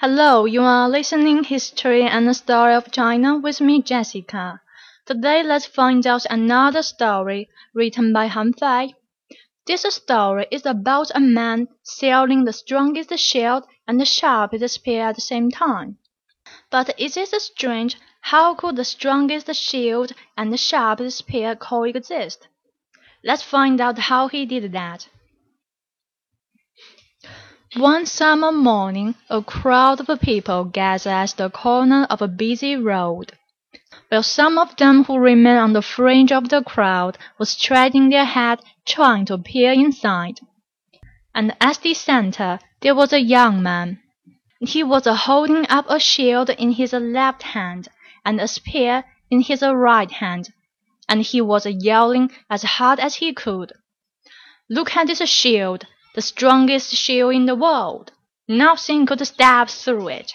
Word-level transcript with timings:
Hello, 0.00 0.44
you 0.44 0.62
are 0.62 0.88
listening 0.88 1.42
History 1.42 2.04
and 2.04 2.28
the 2.28 2.32
Story 2.32 2.72
of 2.72 2.92
China 2.92 3.36
with 3.36 3.60
me, 3.60 3.82
Jessica. 3.82 4.60
Today 5.06 5.42
let's 5.42 5.66
find 5.66 6.06
out 6.06 6.24
another 6.30 6.84
story 6.84 7.48
written 7.74 8.12
by 8.12 8.28
Han 8.28 8.52
Fei. 8.52 8.94
This 9.66 9.82
story 9.82 10.46
is 10.52 10.64
about 10.64 11.10
a 11.16 11.20
man 11.20 11.66
selling 11.82 12.44
the 12.44 12.52
strongest 12.52 13.12
shield 13.18 13.64
and 13.88 14.00
the 14.00 14.04
sharpest 14.04 14.72
spear 14.72 15.08
at 15.08 15.16
the 15.16 15.20
same 15.20 15.50
time. 15.50 15.98
But 16.70 16.94
is 16.96 17.16
it 17.16 17.30
strange 17.30 17.96
how 18.20 18.54
could 18.54 18.76
the 18.76 18.84
strongest 18.84 19.52
shield 19.52 20.12
and 20.36 20.52
the 20.52 20.58
sharpest 20.58 21.18
spear 21.18 21.56
coexist? 21.56 22.46
Let's 23.24 23.42
find 23.42 23.80
out 23.80 23.98
how 23.98 24.28
he 24.28 24.46
did 24.46 24.70
that. 24.70 25.08
One 27.76 28.06
summer 28.06 28.50
morning 28.50 29.14
a 29.28 29.42
crowd 29.42 30.08
of 30.08 30.20
people 30.22 30.64
gathered 30.64 31.10
at 31.10 31.34
the 31.36 31.50
corner 31.50 32.06
of 32.08 32.22
a 32.22 32.26
busy 32.26 32.76
road. 32.76 33.32
While 34.08 34.22
some 34.22 34.56
of 34.56 34.74
them 34.76 35.04
who 35.04 35.18
remained 35.18 35.58
on 35.58 35.72
the 35.74 35.82
fringe 35.82 36.32
of 36.32 36.48
the 36.48 36.62
crowd 36.62 37.18
were 37.38 37.44
stretching 37.44 38.08
their 38.08 38.24
heads 38.24 38.62
trying 38.86 39.26
to 39.26 39.36
peer 39.36 39.70
inside. 39.72 40.40
And 41.34 41.54
at 41.60 41.82
the 41.82 41.92
center 41.92 42.58
there 42.80 42.94
was 42.94 43.12
a 43.12 43.20
young 43.20 43.62
man. 43.62 44.00
He 44.60 44.82
was 44.82 45.04
holding 45.04 45.68
up 45.68 45.84
a 45.90 46.00
shield 46.00 46.48
in 46.48 46.72
his 46.72 46.94
left 46.94 47.42
hand 47.42 47.88
and 48.24 48.40
a 48.40 48.48
spear 48.48 49.04
in 49.30 49.42
his 49.42 49.60
right 49.60 50.10
hand, 50.10 50.54
and 51.06 51.20
he 51.20 51.42
was 51.42 51.66
yelling 51.66 52.30
as 52.48 52.62
hard 52.62 52.98
as 52.98 53.16
he 53.16 53.34
could. 53.34 53.74
Look 54.70 54.96
at 54.96 55.08
this 55.08 55.28
shield! 55.28 55.84
The 56.18 56.22
strongest 56.22 56.92
shield 56.92 57.32
in 57.32 57.46
the 57.46 57.54
world. 57.54 58.10
Nothing 58.48 59.06
could 59.06 59.24
stab 59.24 59.68
through 59.68 60.08
it. 60.08 60.32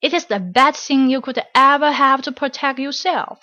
It 0.00 0.14
is 0.14 0.26
the 0.26 0.38
best 0.38 0.86
thing 0.86 1.10
you 1.10 1.20
could 1.20 1.42
ever 1.56 1.90
have 1.90 2.22
to 2.22 2.30
protect 2.30 2.78
yourself. 2.78 3.40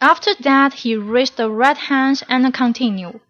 After 0.00 0.34
that 0.40 0.72
he 0.82 0.96
raised 0.96 1.36
the 1.36 1.48
right 1.48 1.76
hand 1.76 2.24
and 2.28 2.52
continued. 2.52 3.20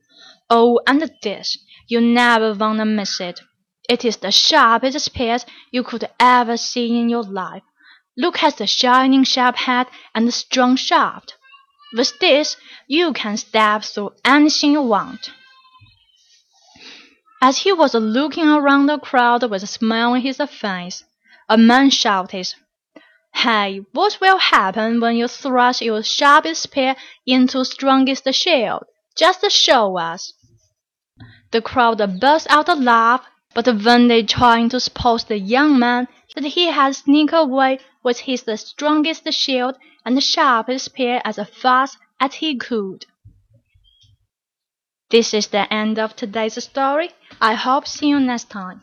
Oh, 0.48 0.80
and 0.86 1.02
this, 1.22 1.58
you 1.86 2.00
never 2.00 2.54
wanna 2.54 2.86
miss 2.86 3.20
it. 3.20 3.42
It 3.86 4.02
is 4.02 4.16
the 4.16 4.32
sharpest 4.32 4.98
spear 5.00 5.36
you 5.70 5.82
could 5.82 6.08
ever 6.18 6.56
see 6.56 6.98
in 6.98 7.10
your 7.10 7.24
life. 7.24 7.64
Look 8.16 8.42
at 8.42 8.56
the 8.56 8.66
shining 8.66 9.24
sharp 9.24 9.56
head 9.56 9.88
and 10.14 10.26
the 10.26 10.32
strong 10.32 10.76
shaft. 10.76 11.34
With 11.94 12.18
this, 12.20 12.56
you 12.88 13.12
can 13.12 13.36
stab 13.36 13.82
through 13.82 14.12
anything 14.24 14.72
you 14.72 14.80
want. 14.80 15.30
As 17.46 17.58
he 17.58 17.74
was 17.74 17.92
looking 17.92 18.48
around 18.48 18.86
the 18.86 18.98
crowd 18.98 19.50
with 19.50 19.62
a 19.62 19.66
smile 19.66 20.12
on 20.12 20.22
his 20.22 20.38
face, 20.48 21.04
a 21.46 21.58
man 21.58 21.90
shouted, 21.90 22.54
Hey, 23.34 23.82
what 23.92 24.16
will 24.18 24.38
happen 24.38 24.98
when 24.98 25.16
you 25.16 25.28
thrust 25.28 25.82
your 25.82 26.02
sharpest 26.02 26.62
spear 26.62 26.96
into 27.26 27.62
strongest 27.66 28.32
shield? 28.32 28.84
Just 29.14 29.50
show 29.50 29.98
us. 29.98 30.32
The 31.50 31.60
crowd 31.60 32.18
burst 32.18 32.46
out 32.48 32.70
a 32.70 32.74
laugh, 32.74 33.26
but 33.52 33.66
when 33.66 34.08
they 34.08 34.22
tried 34.22 34.70
to 34.70 34.80
suppose 34.80 35.24
the 35.24 35.38
young 35.38 35.78
man 35.78 36.08
that 36.34 36.44
he 36.44 36.68
had 36.68 36.96
sneaked 36.96 37.34
away 37.34 37.78
with 38.02 38.20
his 38.20 38.46
strongest 38.54 39.30
shield 39.34 39.76
and 40.06 40.22
sharpest 40.22 40.86
spear 40.86 41.20
as 41.26 41.38
fast 41.52 41.98
as 42.18 42.36
he 42.36 42.56
could. 42.56 43.04
This 45.14 45.32
is 45.32 45.46
the 45.46 45.72
end 45.72 46.00
of 46.00 46.16
today's 46.16 46.60
story. 46.64 47.10
I 47.40 47.54
hope 47.54 47.86
see 47.86 48.08
you 48.08 48.18
next 48.18 48.50
time. 48.50 48.82